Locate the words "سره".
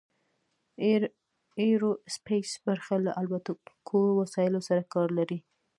4.67-4.81